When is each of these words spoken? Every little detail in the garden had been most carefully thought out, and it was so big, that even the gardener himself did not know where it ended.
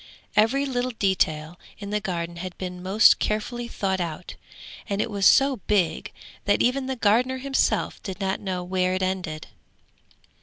Every 0.35 0.65
little 0.65 0.89
detail 0.97 1.59
in 1.77 1.91
the 1.91 1.99
garden 2.01 2.37
had 2.37 2.57
been 2.57 2.81
most 2.81 3.19
carefully 3.19 3.67
thought 3.67 4.01
out, 4.01 4.33
and 4.89 4.99
it 4.99 5.11
was 5.11 5.27
so 5.27 5.57
big, 5.67 6.11
that 6.45 6.59
even 6.59 6.87
the 6.87 6.95
gardener 6.95 7.37
himself 7.37 8.01
did 8.01 8.19
not 8.19 8.39
know 8.39 8.63
where 8.63 8.95
it 8.95 9.03
ended. 9.03 9.49